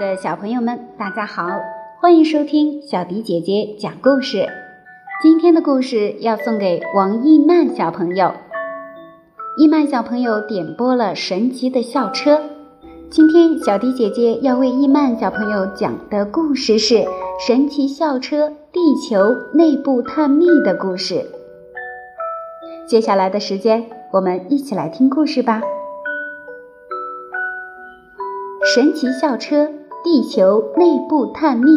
[0.00, 1.46] 的小朋友们，大家好，
[2.00, 4.48] 欢迎收听小迪姐姐讲故事。
[5.22, 8.32] 今天的故事要送给王一曼小朋友。
[9.58, 12.36] 一曼小朋友点播了《神奇的校车》。
[13.10, 16.94] 今天小迪姐姐要为一曼小朋友讲的故事是
[17.46, 21.26] 《神奇校车地球内部探秘》的故事。
[22.86, 25.60] 接下来的时间，我们一起来听故事吧。
[28.74, 29.70] 神奇校车
[30.02, 31.70] 地球内部探秘。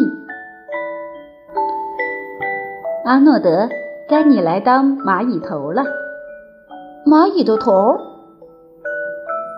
[3.04, 3.68] 阿诺德，
[4.08, 5.82] 该你来当蚂蚁头了。
[7.06, 7.98] 蚂蚁的头？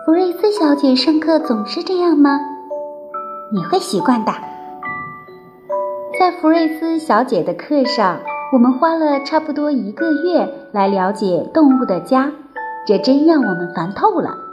[0.05, 2.39] 弗瑞斯小姐上课总是这样吗？
[3.53, 4.33] 你会习惯的。
[6.19, 8.19] 在弗瑞斯小姐的课上，
[8.51, 12.29] 我们花了差不多一个月来了解动物的家，
[12.85, 14.46] 这真让我们烦透了。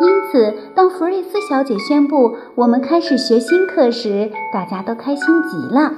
[0.00, 5.92] 因此，当弗瑞斯小姐宣布我们开始学新课时，大家都开心极了。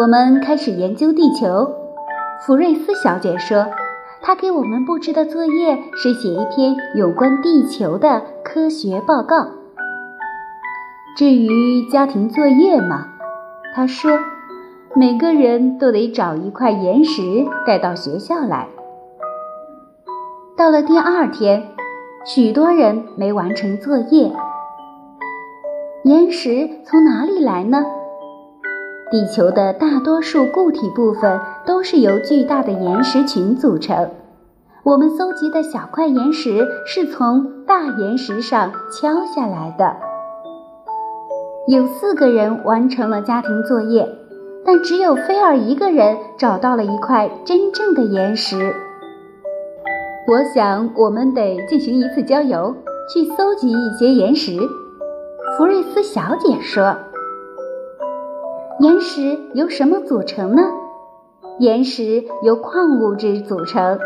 [0.00, 1.72] 我们开始研究地球。
[2.44, 3.66] 弗瑞斯小姐说，
[4.20, 9.46] 她给我们布置的作业是写一篇有关地球的科学报告。
[11.16, 13.06] 至于家庭作业嘛，
[13.76, 14.18] 她说，
[14.96, 17.22] 每个人都得找一块岩石
[17.64, 18.66] 带到学校来。
[20.60, 21.68] 到了第二天，
[22.22, 24.30] 许多人没完成作业。
[26.04, 27.82] 岩石从哪里来呢？
[29.10, 34.10] 地球的大多数固体部分都是由巨大的岩石群组成。
[34.82, 39.96] 我们搜集的小块岩石是从大岩石上敲下来的。
[41.68, 44.06] 有四个人完成了家庭作业，
[44.66, 48.74] 但只有菲尔一个人找到了一块真正的岩石。
[50.30, 52.72] 我想，我们得进行一次郊游，
[53.12, 54.56] 去搜集一些岩石。
[55.56, 56.96] 福瑞斯小姐说
[58.78, 60.62] ：“岩石由什么组成呢？
[61.58, 63.98] 岩石由矿物质组成。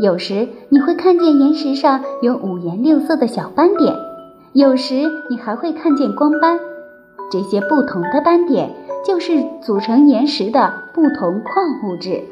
[0.00, 3.94] 有时你会看见岩石上有五颜六色的小斑点，
[4.54, 4.94] 有时
[5.28, 6.58] 你还会看见光斑。
[7.30, 8.70] 这些不同的斑点
[9.04, 12.22] 就是组成岩石的不同矿物质。”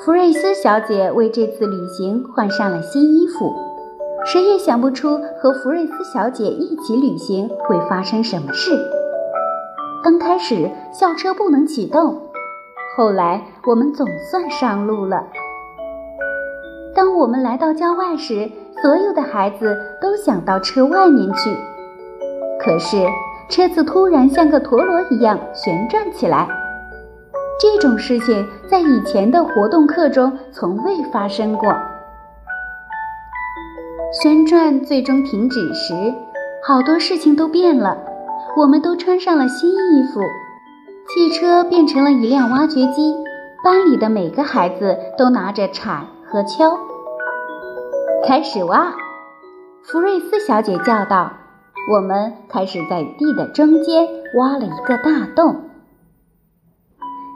[0.00, 3.54] 弗瑞斯小姐为这次旅行换上了新衣服。
[4.26, 8.76] 谁也想不出和弗瑞斯小姐一起旅行会发生什么事。
[10.02, 12.20] 刚开始，校车不能启动，
[12.96, 15.24] 后来我们总算上路了。
[16.94, 18.50] 当我们来到郊外时，
[18.82, 21.56] 所有的孩子都想到车外面去。
[22.58, 23.06] 可是，
[23.48, 26.48] 车子突然像个陀螺一样旋转起来。
[27.60, 31.72] 这种事情在以前的活动课中从未发生过。
[34.22, 36.14] 旋转最终停止时，
[36.66, 37.96] 好多事情都变了。
[38.56, 40.20] 我们都穿上了新衣服，
[41.08, 43.14] 汽车变成了一辆挖掘机，
[43.64, 46.78] 班里的每个孩子都拿着铲和锹，
[48.26, 48.94] 开始挖。
[49.82, 51.32] 福瑞斯小姐叫道
[51.92, 55.56] ：“我们开始在地的中间挖了一个大洞。”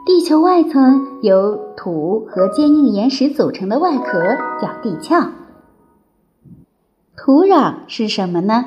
[0.09, 4.19] 地球外层由土和坚硬岩石组成的外壳
[4.59, 5.33] 叫地壳。
[7.15, 8.65] 土壤是什么呢？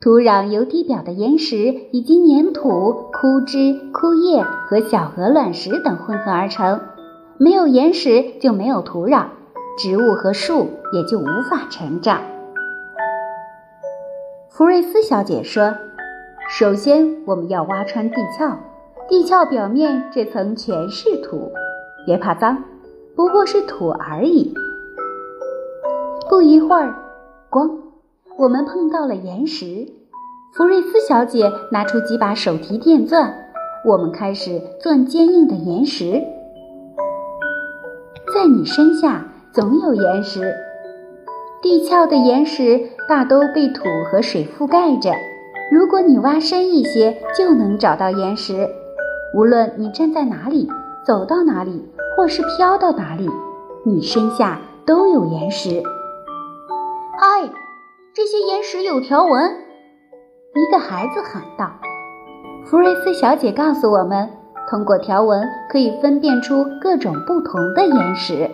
[0.00, 1.56] 土壤由地表的岩石
[1.92, 6.80] 以及粘土、枯枝、枯叶和小鹅卵石等混合而成。
[7.36, 9.26] 没有岩石就没有土壤，
[9.76, 12.22] 植物和树也就无法成长。
[14.48, 15.74] 福瑞斯小姐说
[16.48, 18.56] ：“首先，我们要挖穿地壳。”
[19.12, 21.52] 地壳表面这层全是土，
[22.06, 22.64] 别怕脏，
[23.14, 24.54] 不过是土而已。
[26.30, 26.94] 不一会儿，
[27.50, 27.72] 咣，
[28.38, 29.86] 我们碰到了岩石。
[30.54, 33.34] 弗瑞斯小姐拿出几把手提电钻，
[33.84, 36.12] 我们开始钻坚硬的岩石。
[38.34, 40.54] 在你身下总有岩石，
[41.60, 45.12] 地壳的岩石大都被土和水覆盖着。
[45.70, 48.66] 如果你挖深一些，就能找到岩石。
[49.34, 50.68] 无论你站在哪里，
[51.06, 51.82] 走到哪里，
[52.14, 53.26] 或是飘到哪里，
[53.82, 55.82] 你身下都有岩石。
[57.18, 57.50] 嗨，
[58.12, 59.50] 这些岩石有条纹！
[60.54, 61.72] 一个孩子喊道。
[62.66, 64.28] 弗瑞斯小姐告诉我们，
[64.68, 68.50] 通过条纹可以分辨出各种不同的岩石。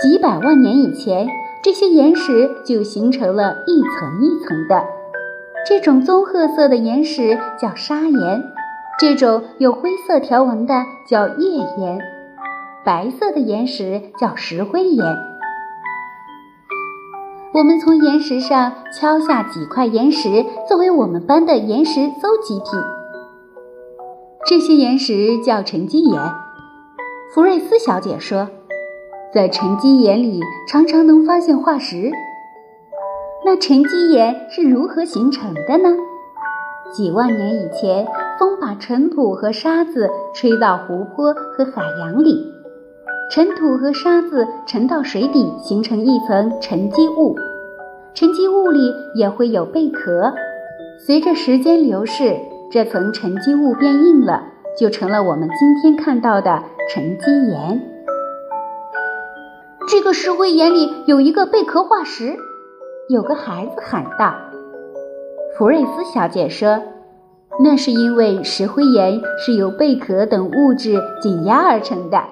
[0.00, 1.28] 几百万年以前，
[1.62, 4.82] 这些岩石就形成了一层一层的。
[5.64, 8.42] 这种棕褐色的岩石叫砂岩，
[8.98, 10.74] 这种有灰色条纹的
[11.06, 12.00] 叫页岩，
[12.84, 15.06] 白色的岩石叫石灰岩。
[17.54, 22.80] 我们从岩石上敲下几块岩石，作为我们班的岩石搜集品。
[24.44, 26.20] 这些岩石叫沉积岩。
[27.32, 28.48] 福瑞斯小姐说，
[29.32, 32.10] 在沉积岩里常常能发现化石。
[33.44, 35.88] 那沉积岩是如何形成的呢？
[36.92, 38.06] 几万年以前，
[38.38, 42.52] 风把尘土和沙子吹到湖泊和海洋里，
[43.32, 47.34] 尘土和沙子沉到水底，形成一层沉积物。
[48.14, 50.32] 沉积物里也会有贝壳。
[51.04, 52.36] 随着时间流逝，
[52.70, 54.44] 这层沉积物变硬了，
[54.78, 56.62] 就成了我们今天看到的
[56.94, 57.82] 沉积岩。
[59.88, 62.36] 这个石灰岩里有一个贝壳化石，
[63.08, 64.32] 有个孩子喊道。
[65.58, 66.80] 福瑞斯小姐说
[67.62, 72.22] ：“那是因为石灰岩是由贝壳等物质紧压而成的。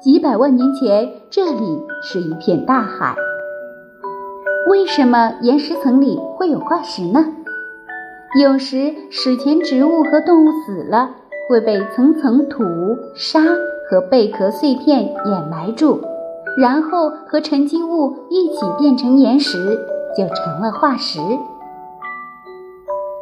[0.00, 3.14] 几百万年前，这里是一片大海。
[4.68, 7.24] 为什么岩石层里会有化石呢？
[8.40, 11.10] 有时史前植物和动物死了，
[11.48, 12.64] 会被层层土、
[13.14, 13.40] 沙
[13.88, 16.00] 和贝壳碎片掩埋住，
[16.58, 19.78] 然后和沉积物一起变成岩石，
[20.16, 21.20] 就成了化石。”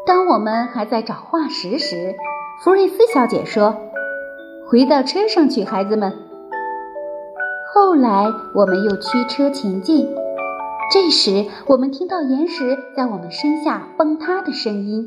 [0.07, 2.15] 当我们还在找化石时，
[2.65, 3.77] 福瑞斯小姐说
[4.71, 6.13] ：“回到车上去，孩子们。”
[7.75, 10.09] 后来我们又驱车前进，
[10.91, 15.07] 这时我们听到岩石在我们身下崩塌的声音。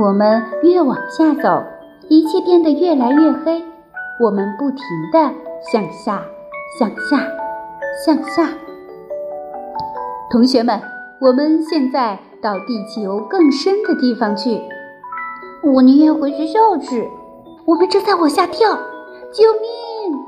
[0.00, 1.64] 我们越往下走，
[2.08, 3.64] 一切变得越来越黑。
[4.22, 4.78] 我们不停
[5.10, 5.32] 地
[5.72, 6.22] 向下，
[6.78, 7.26] 向下，
[8.04, 8.50] 向下。
[10.30, 10.80] 同学们，
[11.20, 12.20] 我们现在。
[12.42, 14.62] 到地球更深的地方去，
[15.62, 17.06] 我宁愿回学校去。
[17.66, 18.70] 我们正在往下跳，
[19.30, 20.18] 救命！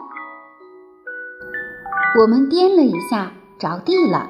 [2.20, 4.28] 我们颠了一下，着地了。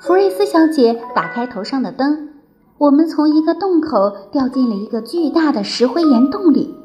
[0.00, 2.28] 福瑞斯小姐打开头上的灯，
[2.78, 6.76] 我们从一个洞口掉进了一个巨大的石灰岩洞里。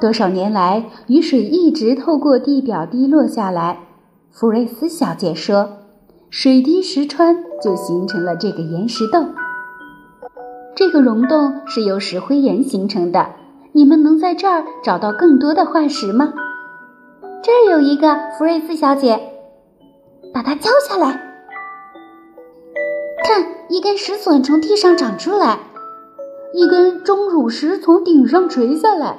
[0.00, 3.78] 多少年来，雨水一直透过地表滴落下来。
[4.32, 5.83] 福瑞斯小姐说。
[6.36, 9.32] 水滴石穿，就形成了这个岩石洞。
[10.74, 13.24] 这个溶洞是由石灰岩形成的。
[13.70, 16.34] 你们能在这儿找到更多的化石吗？
[17.40, 19.20] 这儿有一个，福瑞斯小姐，
[20.34, 21.12] 把它敲下来。
[23.24, 25.60] 看，一根石笋从地上长出来，
[26.52, 29.18] 一根钟乳石从顶上垂下来。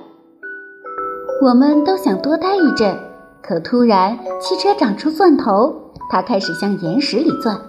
[1.42, 2.94] 我们都想多待一阵，
[3.42, 5.85] 可突然汽车长出钻头。
[6.10, 7.60] 他开始向岩石里钻，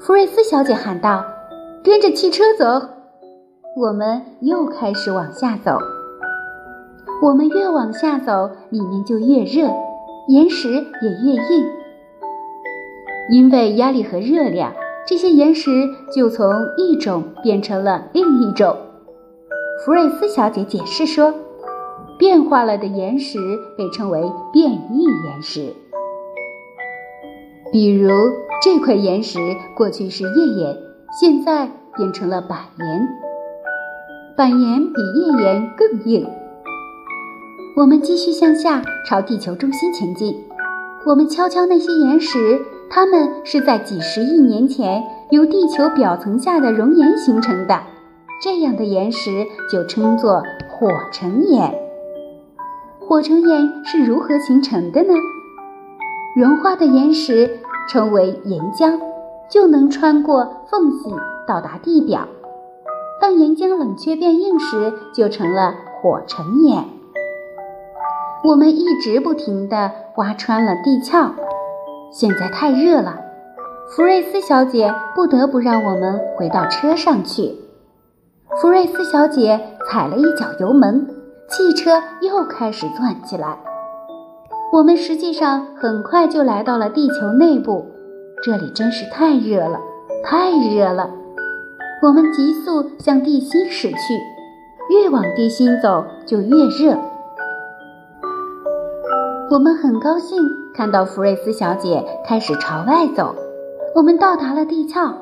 [0.00, 1.24] 福瑞斯小姐喊道
[1.84, 2.64] ：“跟着汽车走。”
[3.76, 5.78] 我们又开始往下走。
[7.22, 9.70] 我们越往下走，里面就越热，
[10.28, 11.70] 岩石也越硬。
[13.30, 14.72] 因为压力和热量，
[15.06, 15.70] 这些岩石
[16.12, 18.76] 就从一种变成了另一种。
[19.84, 21.32] 福瑞斯小姐解释说
[22.18, 23.38] ：“变化了的岩石
[23.78, 24.20] 被称为
[24.52, 25.72] 变异岩石。”
[27.72, 28.10] 比如
[28.60, 29.38] 这块岩石
[29.76, 30.76] 过去是页岩，
[31.20, 33.08] 现在变成了板岩。
[34.36, 36.26] 板岩比页岩更硬。
[37.76, 40.34] 我们继续向下，朝地球中心前进。
[41.06, 47.80] 我们敲敲那些岩石，它们是在几十亿年前由地球表层下的熔岩形成的。
[48.42, 51.72] 这样的岩石就称作火成岩。
[52.98, 55.14] 火成岩是如何形成的呢？
[56.36, 57.58] 融化的岩石
[57.88, 59.00] 称为岩浆，
[59.50, 61.12] 就能穿过缝隙
[61.46, 62.28] 到达地表。
[63.20, 66.84] 当岩浆冷却变硬时，就成了火成岩。
[68.44, 71.34] 我们一直不停地挖穿了地壳。
[72.12, 73.16] 现在太热了，
[73.90, 77.56] 福瑞斯小姐不得不让我们回到车上去。
[78.60, 81.08] 福瑞斯小姐踩了一脚油门，
[81.48, 83.58] 汽车又开始转起来。
[84.72, 87.84] 我们实际上很快就来到了地球内部，
[88.40, 89.80] 这里真是太热了，
[90.22, 91.10] 太热了。
[92.00, 93.96] 我们急速向地心驶去，
[94.88, 96.96] 越往地心走就越热。
[99.50, 100.40] 我们很高兴
[100.72, 103.34] 看到福瑞斯小姐开始朝外走。
[103.96, 105.12] 我们到达了地壳，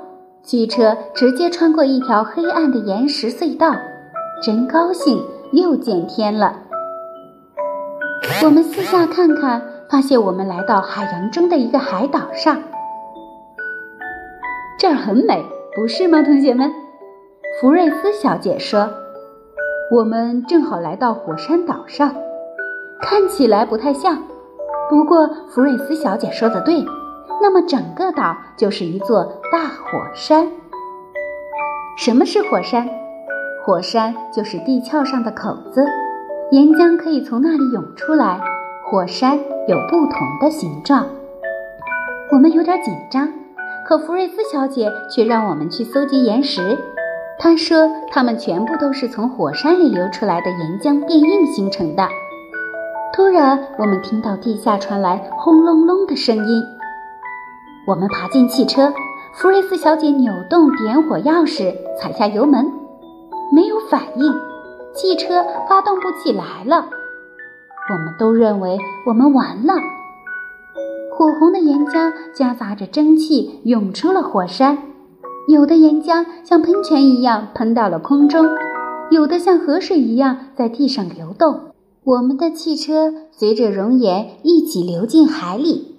[0.42, 3.74] 汽车直接穿过一条黑暗的岩石隧道，
[4.42, 6.67] 真高兴，又见天了。
[8.44, 12.56] 我们四下看看，发现我们来到海洋中的一个海岛上。
[14.78, 16.70] 这儿很美，不是吗，同学们？
[17.60, 18.88] 福瑞斯小姐说
[19.92, 22.14] ：“我们正好来到火山岛上，
[23.02, 24.22] 看起来不太像。
[24.88, 26.84] 不过福瑞斯小姐说的对，
[27.42, 30.48] 那么整个岛就是一座大火山。
[31.96, 32.88] 什么是火山？
[33.66, 35.84] 火山就是地壳上的口子，
[36.50, 38.40] 岩浆可以从那里涌出来。
[38.82, 41.04] 火山有不同的形状。
[42.32, 43.28] 我们有点紧张，
[43.86, 46.78] 可福瑞斯小姐却让我们去搜集岩石。
[47.38, 52.08] 她说，它们全部都是从火山里流出来的岩浆变硬形成的。
[53.12, 56.62] 突然，我们听到地下传来轰隆隆的声音。
[57.86, 58.90] 我们爬进汽车。
[59.34, 62.72] 福瑞斯小姐扭动点火钥匙，踩下油门，
[63.54, 64.34] 没有反应，
[65.00, 66.88] 汽车发动不起来了。
[67.88, 68.76] 我们都认为
[69.06, 69.74] 我们完了。
[71.12, 74.78] 火红的岩浆夹杂着蒸汽涌出了火山，
[75.48, 78.44] 有的岩浆像喷泉一样喷到了空中，
[79.12, 81.60] 有的像河水一样在地上流动。
[82.02, 85.94] 我们的汽车随着熔岩一起流进海里。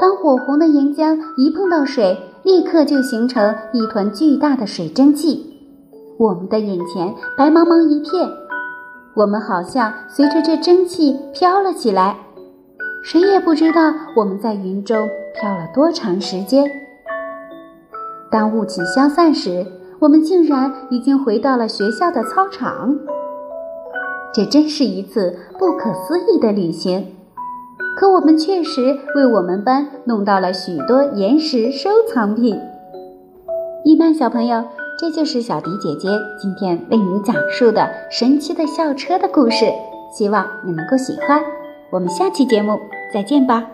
[0.00, 5.49] 当火红的岩浆一碰到水，立刻就形成一团巨大的水蒸气，
[6.20, 8.28] 我们的眼前白茫茫一片，
[9.14, 12.14] 我们好像随着这蒸汽飘了起来，
[13.02, 16.70] 谁也不知道我们在云中飘了多长时间。
[18.30, 19.66] 当雾气消散时，
[19.98, 22.98] 我们竟然已经回到了学校的操场，
[24.34, 27.16] 这真是一次不可思议的旅行。
[27.96, 32.60] 可我们确实为我们班弄到了许多岩石收藏品。
[33.86, 34.62] 一曼小朋友，
[35.00, 39.64] 这就是小迪姐姐今天为你讲述的神奇的校车的故事，
[40.12, 41.42] 希望你能够喜欢。
[41.88, 42.78] 我们下期节目
[43.10, 43.66] 再见吧。